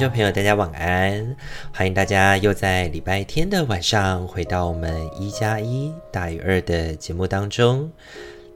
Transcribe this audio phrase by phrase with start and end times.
[0.00, 1.36] 众朋友，大家晚安！
[1.74, 7.90] 欢迎大家又在礼拜天的晚上回到我们一加一大于二的节目当中。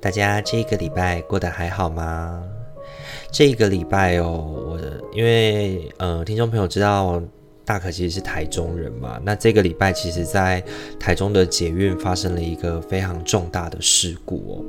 [0.00, 2.42] 大家这个礼拜过得还好吗？
[3.30, 4.80] 这个礼拜哦，我
[5.14, 7.22] 因为呃，听众朋友知道
[7.62, 10.64] 大可其实是台中人嘛，那这个礼拜其实在
[10.98, 14.64] 台中的捷运发生了一个非常重大的事故哦。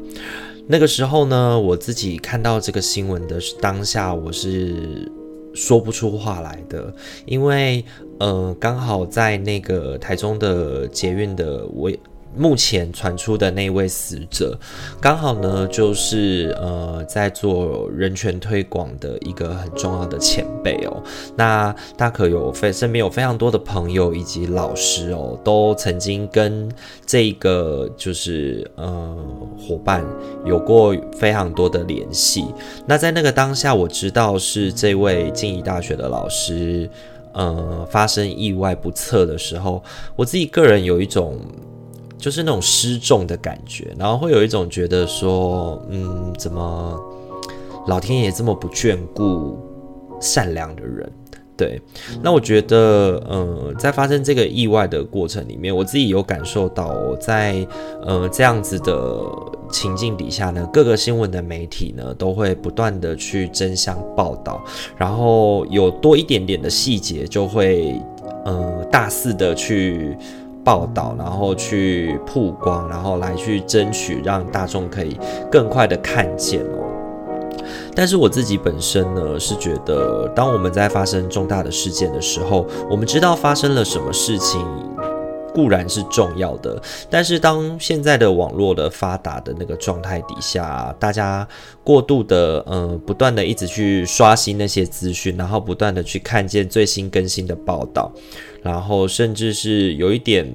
[0.67, 5.09] 那个时候呢，我自己看到这个新闻的当下，我是。
[5.55, 6.93] 说不出话来的，
[7.25, 7.83] 因为
[8.19, 11.89] 呃，刚好在那个台中的捷运的我。
[12.37, 14.57] 目前传出的那位死者，
[14.99, 21.01] 刚好呢，就是呃，在做人权推广的一个很重要的前辈哦。
[21.35, 26.69] 那大可有非身边有非常多的朋友以及老师哦，都曾经跟
[27.05, 29.17] 这个就是呃
[29.57, 30.05] 伙伴
[30.45, 32.45] 有过非常多的联系。
[32.85, 36.89] 那在那个当下，我知道是这位静宜大学的老师
[37.33, 39.81] 呃发生意外不测的时候，
[40.15, 41.39] 我自己个人有一种。
[42.17, 46.99] 就是那种失重的感觉，然后会有一种觉得说，嗯，怎么
[47.87, 49.57] 老天爷这么不眷顾
[50.19, 51.11] 善良的人？
[51.57, 51.81] 对，
[52.21, 57.65] 那我觉得，呃，在发生这个意外的过程里面，我自己有感受到，在
[58.01, 59.17] 呃这样子的
[59.71, 64.61] 情境底下呢，各个新闻的媒体呢都会不断的去争相报道，
[64.97, 68.01] 然后有多一点点的细节就会，
[68.43, 70.17] 呃，大肆的去。
[70.65, 75.17] 报道，然后去曝光，然后来去争取让大众可以
[75.51, 76.83] 更快的看见哦。
[77.95, 84.59] 但是我自己本身呢，是觉得，当我们在发生重大的事件的时候，我们知道发生了什么事情。
[85.55, 91.47] 固然是重要的，但是当现在的网络的发达的那个状态底下，大家
[91.81, 98.11] 过度的呃，不断的一直去刷新那些资讯，然后不断的去看见最新更新的报道，
[98.61, 100.53] 然后甚至是有一点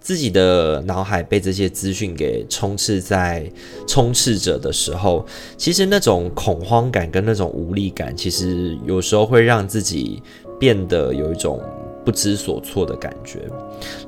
[0.00, 3.48] 自己的脑海被这些资讯给充斥在
[3.86, 5.24] 充斥着的时候，
[5.56, 10.20] 其实那种恐慌感跟那种无力感，其实有时候会让自己
[10.58, 11.62] 变得有一种。
[12.04, 13.40] 不知所措的感觉。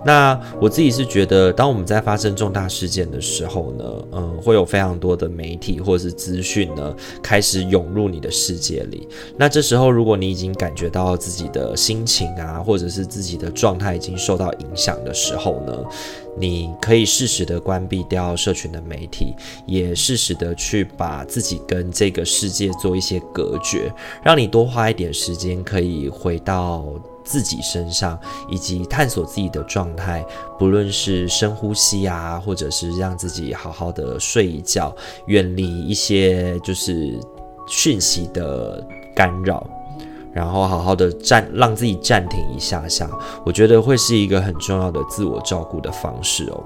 [0.05, 9.09] 那我自己是觉得，当我们在发生重大事件的时候呢，嗯，会有非常多的媒体或者是资讯呢，开始涌入你的世界里。
[9.37, 15.73] 那这时候，如果你已经感觉到自己的心情啊，或者是自己的状态已经受到影响的时候呢，
[16.39, 19.35] 你可以适时的关闭掉社群的媒体，
[19.67, 23.93] 也适时的去把自己跟这个世界做一些隔绝，
[24.23, 26.85] 让你多花一点时间，可以回到。
[27.27, 30.25] 自己身上，以及探索自己的状态，
[30.59, 34.95] 不论是深呼吸啊，或者是让自己好好的睡一觉，
[35.27, 37.19] 远离一些就是
[37.69, 38.83] 讯息的
[39.15, 39.67] 干扰，
[40.33, 43.11] 然后好好的暂让自己暂停一下下，
[43.45, 46.65] 我觉得会是一个很重要的自我照顾的方式哦。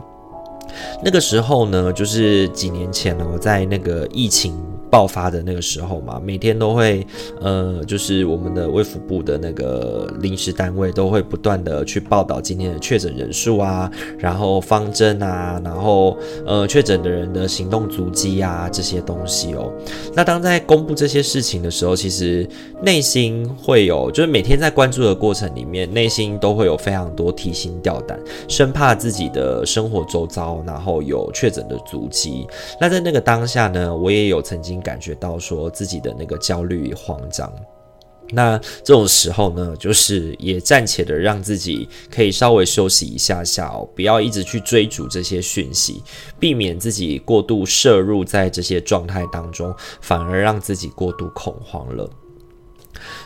[1.03, 4.55] 那个时候呢，就是几年前呢，我在那个疫情。
[4.91, 7.07] 爆发的那个时候嘛，每天都会，
[7.41, 19.73] 呃，就是我们的卫福部的那个临时单位都会不断的去报道今天的确诊人数啊，然后方针啊，然后呃确诊的人的行动足迹啊这些东西哦。
[20.13, 22.49] 那当在公布这些事情的时候，其实
[22.83, 28.19] 内心会有，就是每天在关注的过程里面，内心都会有非常多提心吊胆，
[28.49, 32.45] 生怕自己的生活周遭然后有确诊的足迹。
[32.81, 34.80] 那在那个当下呢，我也有曾经。
[34.81, 37.53] 感觉到说自己的那个焦虑与慌张，
[38.33, 46.03] 那这种时候呢，就是也暂且的让自己可以稍微休息一下下哦，不要一直去追逐这些讯息，
[46.39, 52.09] 避免自己过度摄入在这些状态当中，反而让自己过度恐慌了。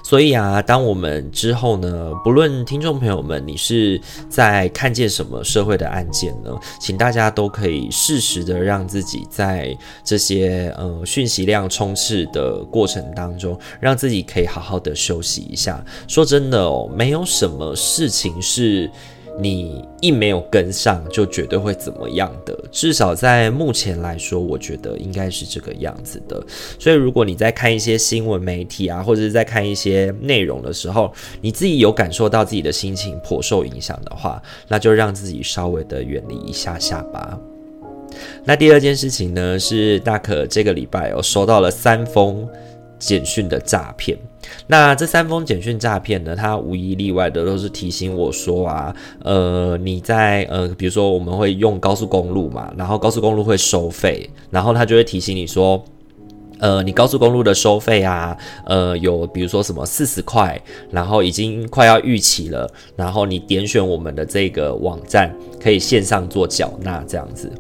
[0.03, 6.51] 所以啊，当我们之后呢，不论听众朋友们你是在看见什么社会的案件呢，
[6.81, 15.85] 请大家都可以适时的让自己在这些呃讯息量充斥的过程当中，让自己可以好好的休息一下。
[16.07, 18.91] 说真的哦，没有什么事情是
[19.39, 22.57] 你一没有跟上，就绝对会怎么样的。
[22.71, 26.41] 至少在目前来说，我觉得应该是这个样子的。
[26.79, 37.39] 所以，如果你在看一些新闻媒体啊，或者是在看一些内容的时候，你自己有感受到自己的心情颇受影响的话，那就让自己稍微的远离一下下吧。
[38.45, 42.49] 那第二件事情呢，是大可这个礼拜有收到了三封
[42.99, 44.17] 简讯的诈骗。
[44.67, 55.85] 那这三封简讯诈骗呢，它无一例外的都是提醒我说啊，呃，你在呃，比如说我们会用高速公路嘛，然后高速公路会收费，然后他就会提醒你说。
[56.59, 60.61] 呃，你高速公路的收费啊，呃，有比如说什么四十块，
[60.91, 67.51] 然后已经快要逾期了，然后你点选我们的这个网站，可以线上做缴纳这样子。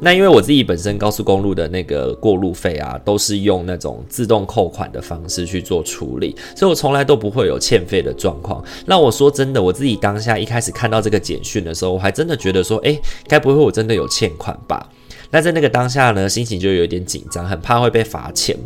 [0.00, 8.64] 那因为我自己本身高速公路的那个过路费啊，都是用那种自动扣款的方式去做处理，所以我从来都不会有欠费的状况。
[8.86, 14.88] 那我说真的，我自己当下一开始看到这个简讯的时候，我还真的觉得说，诶，该不会我真的有欠款吧？
[15.30, 18.56] 那在那个当下呢，心情就有点紧张，很怕会被罚钱。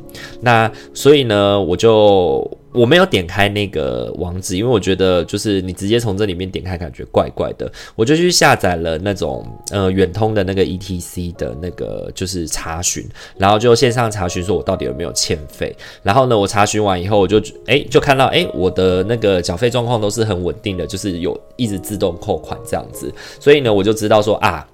[0.41, 7.71] 那所以呢，我就我没有点开那个网址，因为我觉得就是你直接从这里面点开，感觉怪怪的。
[7.95, 15.75] 我就去下载了那种呃远通的那个 ETC 的那个就是查询，然后就线上查询说我到底有没有欠费。
[16.03, 23.13] 然后呢，我查询完以后，我就哎、欸、就看到哎、欸、我的那个缴费状况都是很稳定的，就是有一直自动扣款这样子。
[23.39, 24.67] 所以呢，我就知道说啊。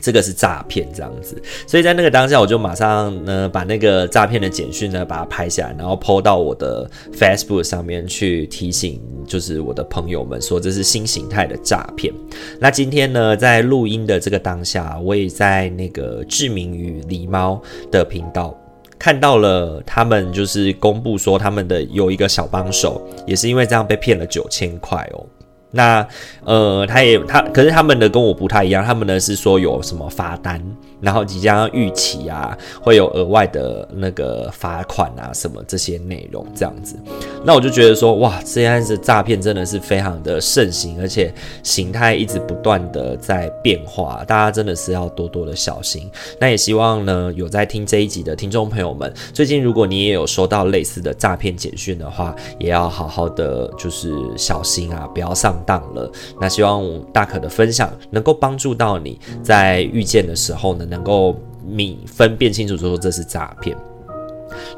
[0.00, 12.12] 这个是诈骗这样子，所以在那个当下，我就马上呢把那个诈骗的简讯呢把它拍下来，然后 po 到我的 Facebook 上面去提醒，就是我的朋友们说这是新形态的诈骗。
[12.58, 17.60] 那今天呢，在录音的这个当下，我也在那个志明与狸猫
[17.90, 18.56] 的频道
[18.98, 25.24] 看到了他们就是公布说他们的有一个小帮手，也是因为这样被骗了九千块哦。
[25.72, 26.06] 那
[26.44, 30.60] 呃，他也他，可是他们的跟我不太一样，他们呢是说有什么罚单，
[31.00, 36.96] 然后即将要逾期啊，会有额外的那个罚款啊，什么这些内容这样子。
[37.44, 41.32] 那我就觉得说，哇，这样子诈骗真的是非常的盛行，而且
[41.62, 46.10] 形态一直不断的在变化，大家真的是要多多的小心。
[46.38, 56.10] 那也希望呢，有在听这一集的听众朋友们，最近如果你也有收到类似的诈骗简讯的话，也要好好的就是小心啊，不要上当了。
[56.40, 63.76] 那希望大可的分享能够帮助到你在遇见的时候呢，能够明分辨清楚说这是诈骗。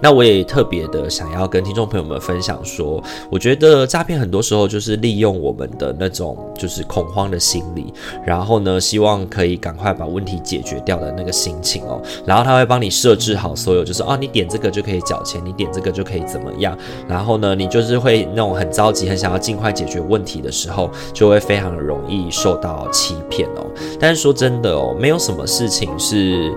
[0.01, 7.93] 那我也特别的想要跟听众朋友们分享说，我觉得诈骗很多时候就是利用我们的那种就是恐慌的心理，
[8.25, 16.77] 然后呢，希望可以赶快把问题解决掉的那个心情哦，然后他会帮你设置好所有，就是哦，你点这个就可以缴钱，你点这个就可以怎么样，
[17.09, 23.67] 然后呢，你就是会那种很着急，很想要尽快解决问题的时候，就会非常容易受到欺骗哦。
[24.01, 26.53] 但是说真的哦，没有什么事情是。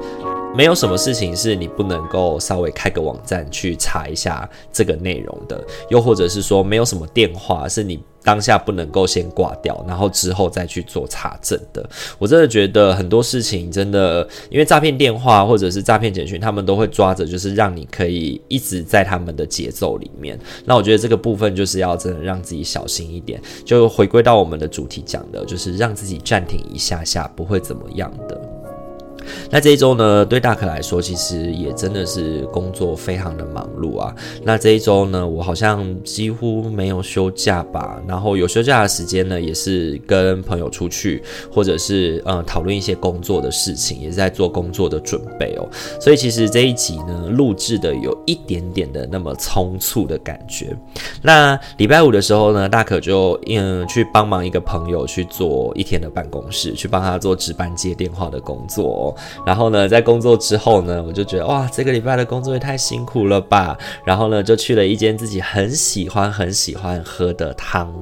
[0.56, 11.88] 没有什么事情是你不能够稍微开个网站去查一下这个内容的，又或者是说，没有什么电话是你当下不能够先挂掉，然后之后再去做查证的。
[12.18, 20.40] 我真的觉得很多事情真的，因为诈骗电话或者是诈骗简讯，他们都会抓着，就是让你可以一直在他们的节奏里面。
[20.64, 28.55] 那我觉得这个部分就是要真的让自己小心一点，就回归到我们的主题讲的，就是让自己暂停一下下，不会怎么样的。
[29.50, 34.14] 那这一周呢，对大可来说，其实也真的是工作非常的忙碌啊。
[34.44, 38.02] 那这一周呢，我好像几乎没有休假吧。
[38.08, 45.68] 然后有休假的时间呢，也是跟朋友出去，或者是呃讨论一些工作的事情，也是在做工作的准备哦。
[46.00, 50.76] 所以其实这一集呢，录制的有一点点的那么匆促的感觉。
[51.22, 59.15] 那礼拜五的时候呢，大可就嗯去帮忙一个朋友去做一天的办公室，去帮他做值班接电话的工作。
[59.46, 63.78] 然后呢，在工作之后呢，我就觉得哇，这个礼拜的工作也太辛苦了吧。
[64.04, 67.94] 然后呢，就去了一间自己很喜欢、很喜欢喝的汤，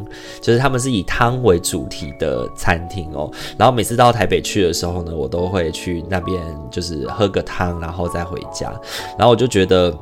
[0.41, 3.31] 就是他们是以汤为主题的餐厅哦。
[3.57, 6.41] 然后每次到台北去的时候呢，我都会去那边，
[6.71, 8.71] 就是喝个汤，然后再回家。
[9.17, 9.93] 然后我就觉得。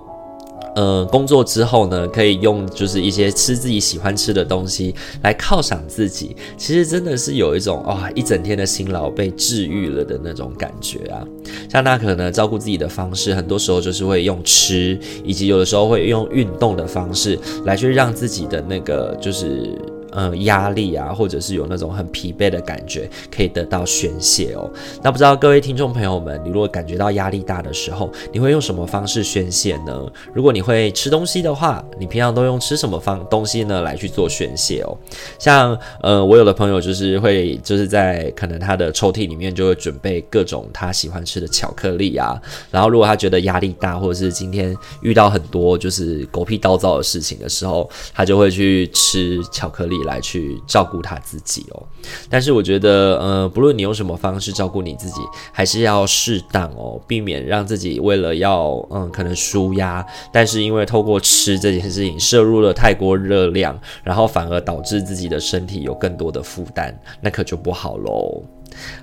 [0.75, 11.27] 呃，工作之后呢，可以用就是一些吃自己喜欢吃的东西来犒赏自己，其实真的是有一种哇，一整天的辛劳被治愈了的那种感觉啊。
[11.69, 19.77] 像大可呢，照顾自己的方式，很多时候就是会用吃，以及有的时候会用运动的方式来去让自己的那个就是。
[20.11, 24.69] 呃压力啊，或者是有那种很疲惫的感觉，可以得到宣泄哦。
[25.01, 30.05] 那不知道各位听众朋友们，你如果感觉到压力大的时候，你会用什么方式宣泄呢？
[30.33, 34.97] 如果你会吃东西的话，你平常都用吃什么方东西呢来去做宣泄哦？
[35.39, 42.39] 像呃，我有的朋友就是会就是在可能他的抽屉里面就会准备各种他喜欢吃的巧克力啊，
[42.69, 51.83] 然后如果他觉得压力大，或者是今天遇到很多就是狗屁倒灶的事情的时候，他就会去吃巧克力来去照顾他自己哦。
[52.29, 68.43] 但是我觉得，呃，不论你用什么方式照顾你自己，还是要适当哦，避免让自己为了要嗯可能舒压，但是因为透过吃这件事情摄入了太过热量，然后反而导致自己的身体有更多的负担，那可就不好喽。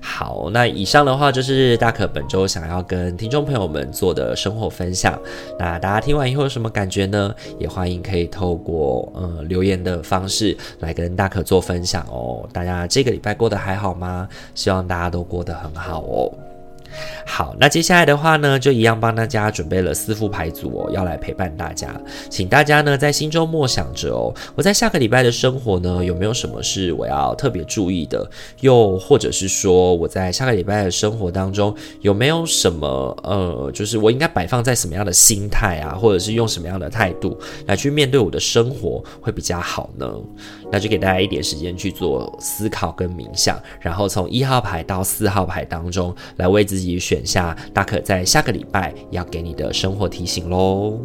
[0.01, 5.19] 好，那以上的话就是大可本周想要跟听众朋友们做的生活分享。
[5.59, 7.35] 那大家听完以后有什么感觉呢？
[7.59, 12.49] 也欢迎可以透过呃留言的方式来跟大可做分享哦。
[12.53, 14.29] 大家这个礼拜过得还好吗？
[14.55, 16.33] 希望大家都过得很好哦。
[17.25, 21.89] 好，那接下来的话呢，就一样帮大家准备了四副牌组哦，要来陪伴大家。
[22.31, 28.29] 请大家呢在心中默想着哦，我在下个礼拜的生活呢，有没有什么是我要特别注意的？
[28.61, 32.89] 又或者是说，我在下个礼拜的生活当中，有没有什么
[33.23, 40.11] 呃，就是我应该摆放在什么样的心态啊，或者是用什么样的态度来去面对我的生活会比较好呢？
[40.71, 51.01] 那就给大家一点时间去做思考跟冥想，然后从一号牌到四号牌当中来为自己选下大可在下个礼拜要给你的生活提醒喽。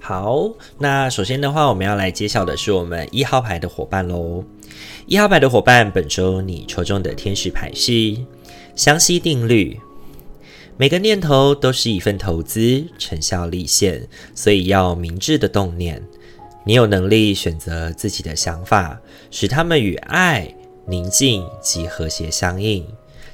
[0.00, 4.44] 好，那首先的话，我们要来揭晓的是我们一号牌的伙伴喽。
[5.06, 8.14] 一号牌的伙伴，本周你抽中的天使牌是
[8.76, 9.80] 相西定律。
[10.76, 16.02] 每个念头都是一份投资，成效立现，所以要明智的动念。
[16.64, 19.00] 你有能力选择自己的想法，
[19.30, 20.52] 使他们与爱、
[20.88, 22.84] 宁静及和谐相应。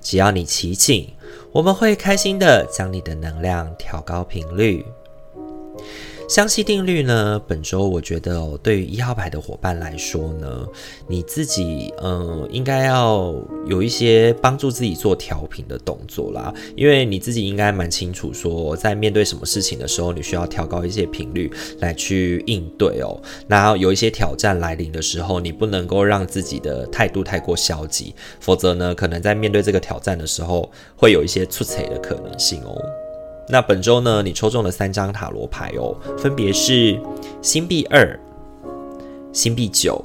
[0.03, 1.09] 只要你祈请，
[1.51, 4.85] 我们会开心的将你的能量调高频率。
[6.31, 10.65] 相吸定律呢，本周我觉得哦，对于一号牌的伙伴来说呢，
[11.09, 13.35] 你自己嗯，应该要
[13.67, 23.21] 有一些帮助自己做调频的动作啦，因为你自己应该蛮清楚说，在面对什么事情的时候，你需要调高一些频率来去应对哦。
[23.49, 32.81] 那有一些挑战来临的时候，你不能够让自己的态度太过消极，否则呢，可能在面对这个挑战的时候，会有一些出彩的可能性哦。
[33.51, 37.01] 那本周呢，你抽中了三张塔罗牌哦，分别是
[37.43, 38.19] 星币二、
[39.33, 40.05] 星币九。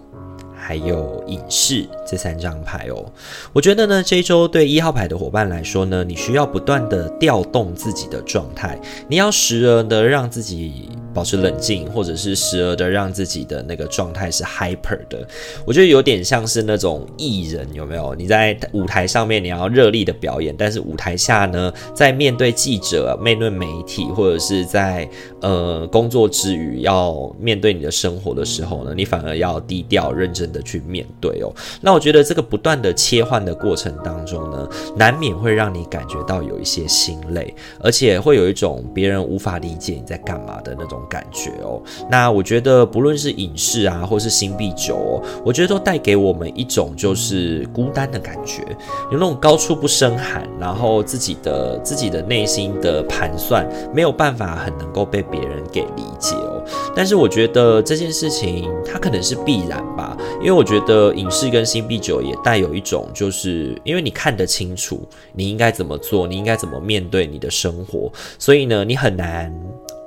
[0.67, 3.05] 还有隐士这三张牌哦，
[3.53, 8.75] 我觉得呢，这一周对一号牌的伙伴来说呢，你需要不断的调动自己的状态，
[9.07, 15.27] 你要时而的让自己保持冷静，或者是时而的让自己的那个状态是 hyper 的。
[15.67, 18.15] 我觉得有点像是那种艺人，有没有？
[18.15, 25.07] 你在舞台上面你要热力的表演，但是舞台下呢，在面对记者、面对媒体，或者是在
[25.41, 41.81] 呃工作之余要面对你的生活的时候呢，你反而要低调认真的去面对哦，那我觉得这个不断的切换的过程当中呢，难免会让你感觉到有一些心累，而且会有一种别人无法理解你在干嘛的那种感觉哦。
[42.09, 48.63] 那我觉得不论是影视啊，或是星币九哦，我觉得都带给我们一种就是孤单的感觉，
[49.11, 56.54] 有那种高处不胜寒，然后自己的自己的内心的盘算没有办法很能够被别人给理解哦。
[56.95, 60.17] 但是我觉得这件事情它可能是必然吧。
[60.39, 69.53] 因为我觉得影视跟新币九也带有一种，就是因为你看得清楚，你应该怎么做，你应该怎么面对你的生活，所以呢，你很难。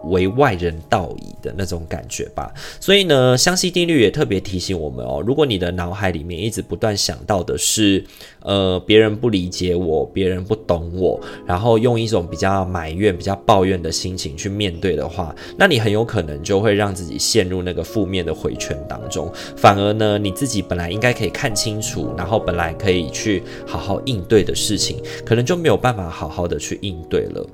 [0.04, 8.04] 为外人道矣的那种感觉吧，所以呢，相吸定律也特别提醒我们哦，如果你的脑海里面一直不断想到的是，
[8.42, 27.44] 呃，别人不理解我，别人不懂我，然后用一种比较埋怨、比较抱怨的心情去面对的话，那你很有可能就会让自己陷入那个负面的回圈当中，反而呢，你自己本来应该可以看清楚，然后本来可以去好好应对的事情，可能就没有办法好好的去应对了。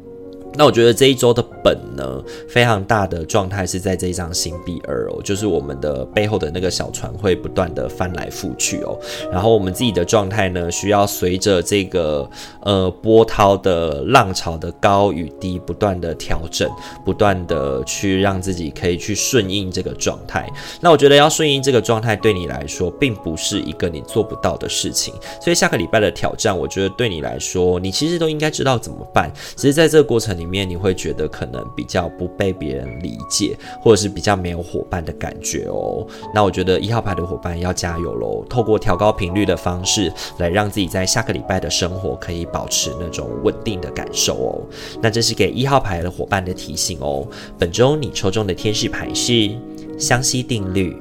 [0.56, 8.96] 那我觉得这一周的本呢，非常大的状态是在这一张星币二哦，就是我们的背后的那个小船会不断的翻来覆去哦，
[9.32, 12.28] 然后我们自己的状态呢，需要随着这个
[12.62, 16.70] 呃波涛的浪潮的高与低不断的调整，
[17.04, 20.48] 不断的去让自己可以去顺应这个状态。
[20.80, 30.43] 那我觉得要顺应这个状态对你来说，并不是一个你做不到的事情，所以下个礼拜的挑战，我觉得对你来说，你其实都应该知道怎么办，只是在这个过程里。
[30.44, 36.06] 里面你会觉得可能比较不被别人理解，或者是比较没有伙伴的感觉哦。
[36.34, 38.44] 那我觉得一号牌的伙伴要加油喽！
[38.44, 44.60] 透过调高频率的方式来让自己在下个礼拜的生活可以保持那种稳定的感受哦。
[45.00, 47.26] 那这是给一号牌的伙伴的提醒哦。
[47.58, 49.50] 本周你抽中的天使牌是
[49.98, 50.94] 相吸定律。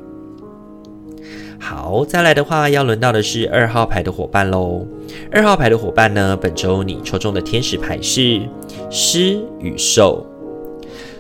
[1.60, 4.86] 好，再来的话要轮到的是二号牌的伙伴喽。
[5.32, 8.42] 二号牌的伙伴呢，本周你抽中的天使牌是
[8.94, 10.24] 施与受。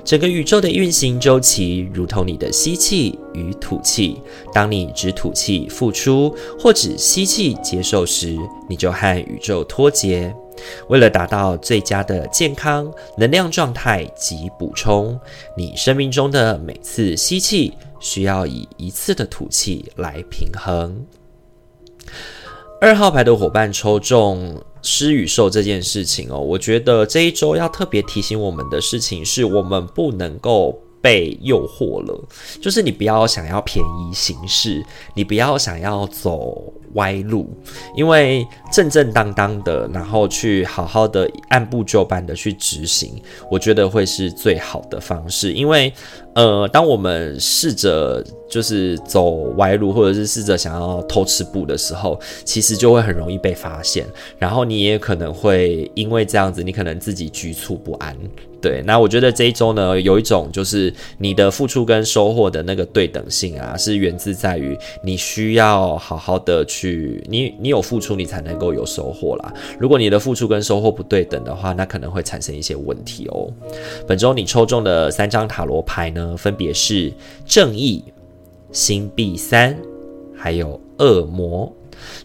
[0.05, 4.21] 整个宇宙的运行周期如同你的吸气与吐气。
[4.53, 8.37] 当你只吐气付出，或只吸气接受时，
[8.69, 10.33] 你就和宇宙脱节。
[10.89, 15.19] 为了达到最佳的健康能量状态及补充，
[15.57, 17.73] 你生命中的每次吸气。
[17.99, 21.05] 需要以一次的吐气来平衡。
[22.83, 32.21] 二号牌的伙伴抽中狮与兽这件事情哦，我觉得这一周要特别提醒我们的事情是，我们不能够被诱惑了，
[32.61, 36.61] 就是你不要想要便宜行事，你不要想要走
[36.95, 37.49] 歪路，
[37.95, 43.13] 因为正正当当的，然后去好好的按部就班的去执行，
[43.49, 45.93] 我觉得会是最好的方式，因为。
[46.35, 54.05] 呃，当我们试着就是走歪路，或者是试着想要偷吃步的时候，其实就会很容易被发现，
[54.37, 58.15] 然后你也可能会因为这样子，你可能自己局促不安。
[58.61, 69.53] 对，那我觉得这一周呢，有一种就是你的付出跟收获的那个对等性啊，是源自在于你需要好好的去，你你有付出，你才能够有收获啦。
[69.77, 73.51] 如果你的付出跟收获不对等的话，那可能会产生一些问题哦。
[74.07, 77.13] 本周你抽中的三张塔罗牌呢，分别是
[77.45, 78.03] 正义、
[78.71, 79.77] 星币三，
[80.35, 81.71] 还有恶魔。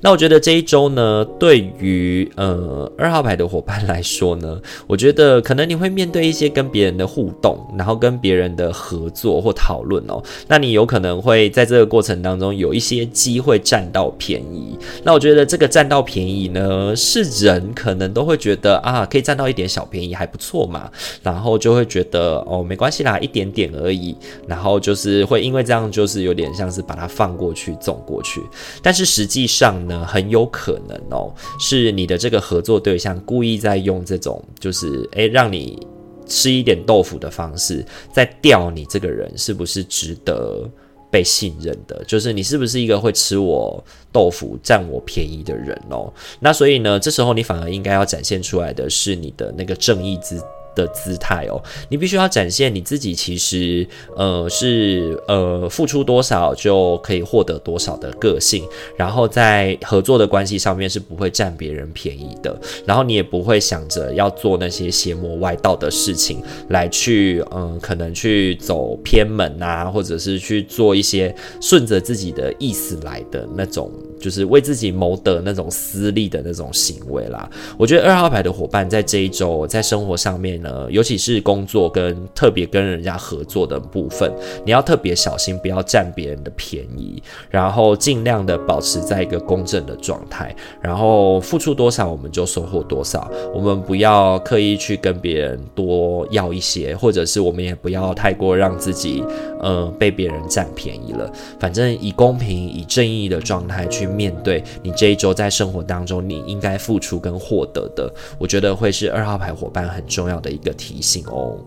[0.00, 10.22] 那我觉得这一周呢，对于呃二号牌的伙伴来说呢，我觉得可能你会面对一些跟别人的互动，然后跟别人的合作或讨论哦。
[10.46, 14.78] 那你有可能会在这个过程当中有一些机会占到便宜。
[15.02, 20.90] 那我觉得这个占到便宜呢，是人可能都会觉得啊，可以占到一点小便宜还不错嘛，
[21.22, 24.16] 然后就会觉得哦，没关系啦，一点点而已。
[24.46, 28.40] 然后就是会因为这样，就是有点像是把它放过去、纵过去。
[28.82, 29.67] 但是实际上。
[29.86, 35.84] 呢，很有可能哦，是你的这个合作对象故意在用这种，就是诶，让你
[36.26, 40.68] 吃一点豆腐的方式，在钓你这个人是不是值得
[41.10, 46.12] 被信任的，就是你是不是一个会吃我豆腐、占我便宜的人哦。
[46.38, 50.38] 那所以呢，这时候你反而应该要展现出来的是你的那个正义之
[50.78, 53.84] 的姿态哦，你必须要展现你自己，其实
[54.16, 58.64] 呃是呃付出多少就可以获得多少的个性，
[58.96, 77.50] 然后在合作的关系上面是不会占别人便宜的，然后你也不会想着要做那些邪魔外道的事情来去嗯、可能去走偏门啊，或者是去做一些顺着自己的意思来的那种，就是为自己谋得那种私利的那种行为啦。
[77.76, 80.60] 我觉得二号牌的伙伴在这一周在生活上面。
[80.68, 84.30] 呃，尤其是工作跟特别跟人家合作的部分，
[84.66, 99.24] 你要特别小心，不要占别人的便宜，然后尽量的保持在一个公正的状态，然后付出多少我们就收获多少，我们不要刻意去跟别人多要一些，或者是我们也不要太过让自己
[99.60, 101.32] 呃被别人占便宜了。
[101.58, 111.58] 反正以公平、以正义的状态去面对你这一周在生活当中你应该付出跟获得的，我觉得会是二号牌伙伴很重要的一个提醒哦，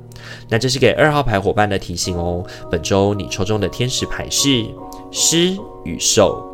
[0.49, 2.43] 那这是给二号牌伙伴的提醒哦。
[2.69, 4.65] 本周你抽中的天使牌是
[5.11, 6.47] 狮与兽。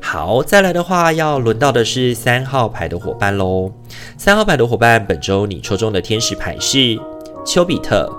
[0.00, 3.70] 好，再来的话要轮到的是三号牌的伙伴喽。
[4.16, 6.98] 三号牌的伙伴，本周你抽中的天使牌是
[7.44, 8.10] 丘比特。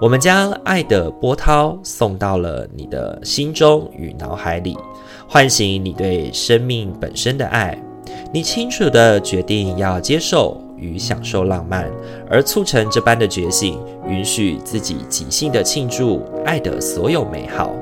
[0.00, 4.76] 我们将爱的波涛送到了你的心中与脑海里，
[5.28, 7.80] 唤醒你对生命本身的爱。
[8.32, 10.60] 你清楚的决定要接受。
[10.80, 11.90] 与享受浪漫，
[12.30, 17.74] 而促成这般的觉醒，允许自己即兴的庆祝爱的所有美好。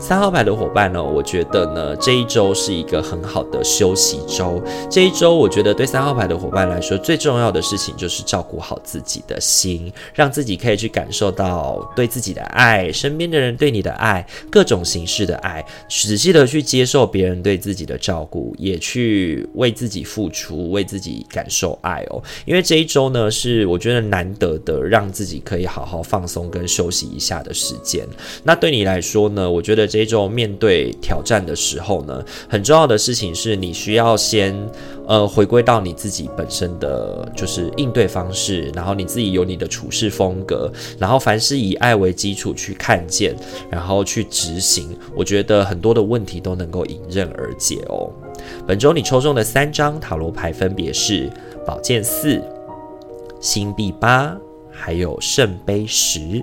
[0.00, 4.62] 三号牌的伙伴呢，我觉得呢，这一周是一个很好的休息周。
[4.88, 22.22] 这一周，我觉得对三号牌的伙伴来说，最重要的事情就是照顾好自己的心，让自己可以去感受到对自己的爱，身边的人对你的爱，各种形式的爱，仔细的去接受别人对自己的照顾，也去为自己付出，为自己感受爱哦。
[22.46, 28.06] 因为这一周呢，是我觉得难得的让自己可以好好放松跟休息一下的时间。
[28.44, 34.54] 那对你来说呢，我觉得这一周面对挑战的时候呢，很重要的事情是你需要先
[35.06, 43.34] 呃回归到你自己本身的就是应对方式，然后你自己有你的处事风格，然后凡是以爱为基础去看见，
[43.70, 48.10] 然后去执行，我觉得很多的问题都能够迎刃而解哦。
[48.66, 51.30] 本周你抽中的三张塔罗牌分别是
[51.66, 52.40] 宝剑四、
[53.40, 54.36] 星币八，
[54.70, 56.42] 还有圣杯十。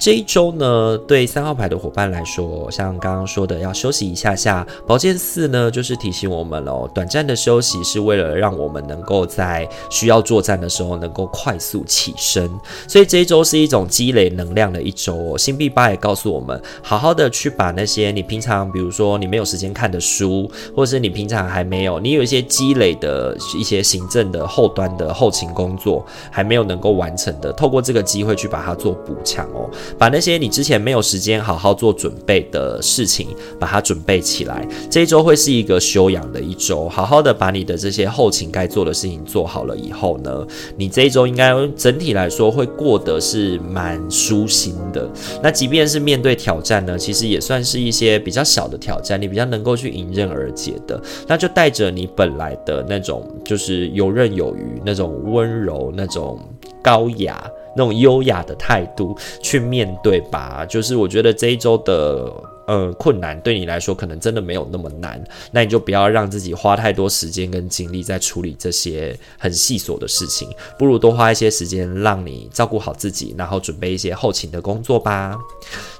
[0.00, 4.66] 这一周呢，对三号牌的伙伴来说，像刚刚说的，要休息一下下。
[4.86, 12.50] 宝剑四呢，就是提醒我们哦，短暂的休息是为了让我们能够在需要作战的时候能够快速起身。
[12.88, 15.36] 所以这一周是一种积累能量的一周哦。
[15.36, 29.68] 星币八也告诉我们，好好的去把那些你平常，比如说你没有时间看的书，或是你平常还没有，你有一些积累的一些行政的后端的后勤工作还没有能够完成的，透过这个机会去把它做补强哦。
[29.98, 34.66] 把那些你之前没有时间好好做准备的事情，把它准备起来。
[34.90, 45.08] 这一周会是一个修养的一周，好好的把你的这些后勤该做的事情做好了以后呢，你这一周应该整体来说会过得是蛮舒心的。
[45.42, 51.00] 那即便是面对挑战呢，其实也算是一些比较小的挑战，你比较能够去迎刃而解的。
[51.26, 56.38] 那就带着你本来的那种就是游刃有余、那种温柔、那种
[56.82, 57.42] 高雅。
[57.80, 62.30] 那种优雅的态度去面对吧，就是我觉得这一周的
[62.66, 65.18] 呃困难对你来说可能真的没有那么难，
[65.50, 70.46] 那你就不要让自己花太多时间跟精力在处理这些很细琐的事情，
[70.78, 75.34] 不如多花一些时间让你照顾好自己，然后准备一些后勤的工作吧。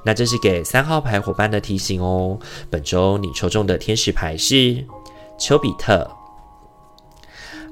[0.05, 2.39] 那这是给三号牌伙伴的提醒哦。
[2.69, 4.85] 本周你抽中的天使牌是
[5.39, 6.07] 丘比特。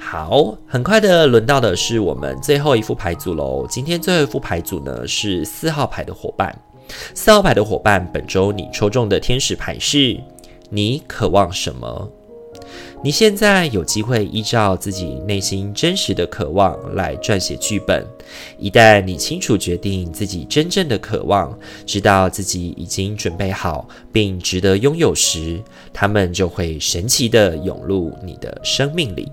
[0.00, 3.66] 好，很快的轮到的是我们最后一副牌组喽。
[3.68, 6.56] 今天最后一副牌组呢是四号牌的伙伴。
[7.14, 10.18] 四号牌的伙伴，本周你抽中的天使牌是：
[10.70, 12.10] 你渴望什么？
[13.02, 18.04] 你现在有机会依照自己内心真实的渴望来撰写剧本。
[18.58, 29.28] 一旦你清楚决定自己真正的渴望，知道自己已经准备好并值得拥有时，他们就会神奇的涌入你的生命里。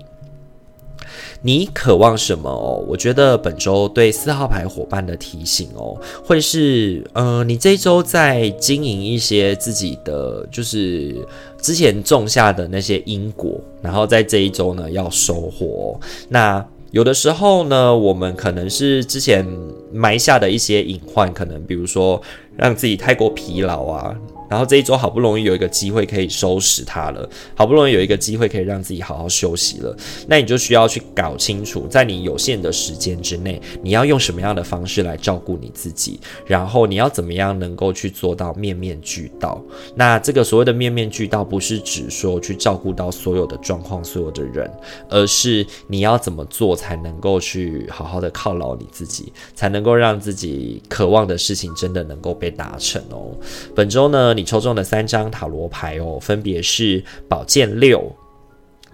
[1.42, 2.84] 你渴望什么哦？
[2.88, 11.16] 我觉得本周对四号牌伙伴的提醒哦，会是，呃，你这一周在经营一些自己的，就是
[11.60, 15.98] 之前种下的那些因果，然后在这一周呢要收获。
[16.28, 19.46] 那有的时候呢，我们可能是之前
[19.92, 22.20] 埋下的一些隐患，可能比如说
[22.56, 24.16] 让自己太过疲劳啊。
[24.48, 29.96] 然后这一周好不容易有一个机会可以收拾它了，好不容易有一个机会可以让自己好好休息了，
[30.28, 39.60] 那你就需要去搞清楚，在你有限的时间之内，你要用什么样的方式来照顾你自己，然后你要怎么样能够去做到面面俱到。
[39.94, 44.70] 那这个所谓的面面俱到，不是指说去照顾到所有的状况、所有的人，
[45.08, 53.34] 而是你要怎么做才能够去好好的犒劳你自己，才能够让自己渴望的事情真的能够被达成哦。
[53.74, 58.14] 本周呢，你抽中的三张塔罗牌哦，分别是宝剑六、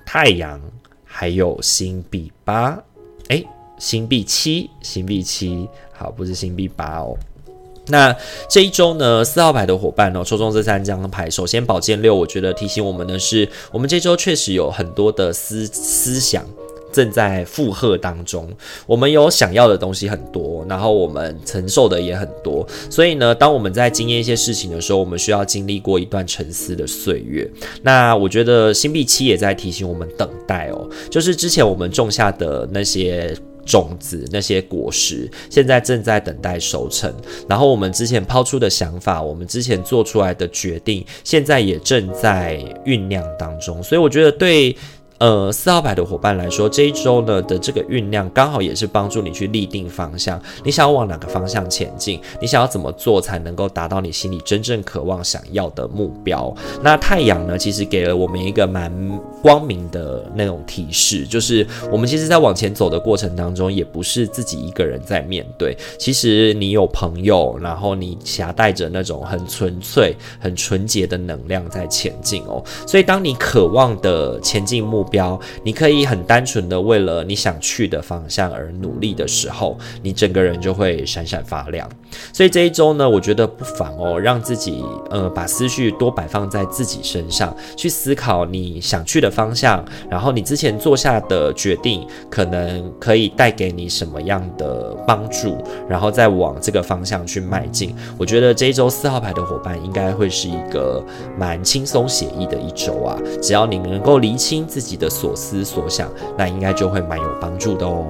[0.07, 0.61] 太阳，
[1.05, 2.81] 还有星币八。
[3.29, 3.47] 诶，
[3.79, 7.17] 星币七，星币七，好，不是星币八哦。
[7.89, 8.15] 那
[8.49, 11.29] 这一周呢，四号牌的伙伴哦，抽中这三张牌。
[11.29, 16.47] 首先，宝剑六，我觉得提醒我们的是，我们这周确实有很多的思思想。
[16.93, 18.49] 正在负荷当中，
[18.87, 27.51] 我们有想要的东西很多，然后我们承受的也很多，所以呢，当我们在经验一些事情的时候，我们需要经历过一段沉思的岁月。
[27.83, 37.13] 那我觉得星币七也在提醒我们等待哦，就是之前我们种下的那些种子、那些果实，现在正在等待收成。
[37.49, 43.83] 然后我们之前抛出的想法，我们之前做出来的决定，现在也正在酝酿当中。
[43.83, 44.77] 所以我觉得对。
[45.23, 56.53] 呃四号牌的伙伴来说，这一周呢的这个酝酿刚好也是帮助你去立定方向，你想要往哪个方向前进，你想要怎么做才能够达到你心里真正渴望想要的目标。
[56.83, 58.93] 那太阳呢，其实给了我们一个蛮
[59.41, 72.61] 光明的那种提示，就是我们其实在往前走的过程当中，也不是自己一个人在面对，其实你有朋友，然后你夹带着那种很纯粹、很纯洁的能量在前进哦。
[72.89, 81.89] 所以当你渴望的前进目标，你可以很单纯的为了你想去的方向而努力的时候，你整个人就会闪闪发亮。
[82.33, 97.95] 所以这一周呢，我觉得不妨哦，让自己呃把思绪多摆放在自己身上，去思考你想去的方向，然后你之前做下的决定可能可以带给你什么样的帮助，然后再往这个方向去迈进。
[98.17, 101.05] 我觉得这一周四号牌的伙伴应该会是一个
[101.39, 108.07] 蛮轻松写意的一周啊，只要你能够厘清自己的所思所想，那应该就会蛮有帮助的哦。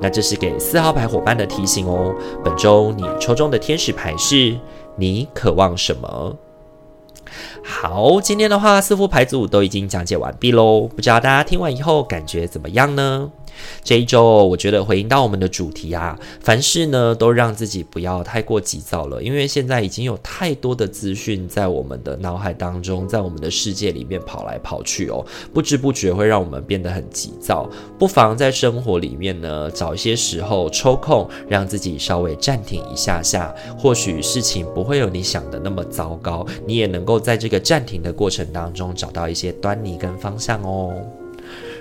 [0.00, 2.12] 那这是给四号牌伙伴的提醒哦。
[2.44, 4.58] 本周你抽中的天使牌是
[4.96, 6.36] 你渴望什么？
[7.64, 13.30] 好，今天的话四副牌组都已经讲解完毕喽，不知道大家听完以后感觉怎么样呢？
[13.82, 27.68] 这一周，我觉得回应到我们的主题啊，凡事呢都让自己不要太过急躁了，因为现在已经有太多的资讯在我们的脑海当中，在我们的世界里面跑来跑去哦，不知不觉会让我们变得很急躁。
[27.98, 40.94] 不妨在生活里面呢，找一些时候抽空，让自己稍微暂停一下下，或许事情不会有你想的那么糟糕，你也能够在这个暂停的过程当中找到一些端倪跟方向哦。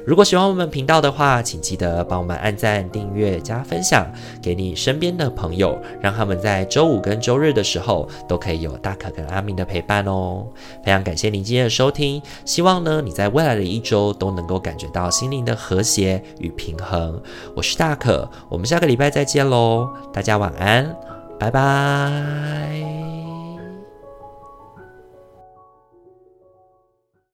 [0.06, 4.06] 如果喜欢我们频道的话，请记得帮我们按赞、订阅、加分享
[4.42, 10.46] 给你身边的朋友，让他们在周五跟周日的时候都可以有大可跟阿明的陪伴哦。
[10.84, 17.22] 非常感谢您今天的收听，希望呢你在未来的一周都能够感觉到心灵的和谐与平衡。
[17.56, 20.94] 我是大可，我们下个礼拜再见喽，大家晚安，
[21.40, 23.43] 拜拜。